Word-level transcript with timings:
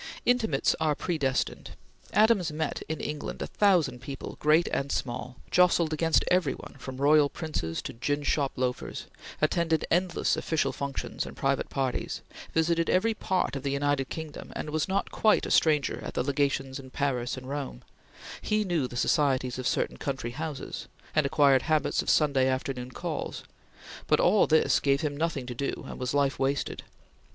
Intimates 0.25 0.75
are 0.79 0.95
predestined. 0.95 1.75
Adams 2.11 2.51
met 2.51 2.81
in 2.89 2.99
England 2.99 3.39
a 3.39 3.45
thousand 3.45 4.01
people, 4.01 4.35
great 4.39 4.67
and 4.69 4.91
small; 4.91 5.37
jostled 5.51 5.93
against 5.93 6.25
every 6.31 6.53
one, 6.53 6.73
from 6.79 6.97
royal 6.97 7.29
princes 7.29 7.83
to 7.83 7.93
gin 7.93 8.23
shop 8.23 8.51
loafers; 8.55 9.05
attended 9.43 9.85
endless 9.91 10.35
official 10.35 10.71
functions 10.73 11.23
and 11.23 11.37
private 11.37 11.69
parties; 11.69 12.23
visited 12.51 12.89
every 12.89 13.13
part 13.13 13.55
of 13.55 13.61
the 13.61 13.69
United 13.69 14.09
Kingdom 14.09 14.51
and 14.55 14.71
was 14.71 14.87
not 14.87 15.11
quite 15.11 15.45
a 15.45 15.51
stranger 15.51 16.01
at 16.03 16.15
the 16.15 16.23
Legations 16.23 16.79
in 16.79 16.89
Paris 16.89 17.37
and 17.37 17.47
Rome; 17.47 17.83
he 18.41 18.63
knew 18.63 18.87
the 18.87 18.97
societies 18.97 19.59
of 19.59 19.67
certain 19.67 19.97
country 19.97 20.31
houses, 20.31 20.87
and 21.13 21.27
acquired 21.27 21.61
habits 21.61 22.01
of 22.01 22.09
Sunday 22.09 22.47
afternoon 22.47 22.89
calls; 22.89 23.43
but 24.07 24.19
all 24.19 24.47
this 24.47 24.79
gave 24.79 25.01
him 25.01 25.15
nothing 25.15 25.45
to 25.45 25.53
do, 25.53 25.85
and 25.87 25.99
was 25.99 26.15
life 26.15 26.39
wasted. 26.39 26.81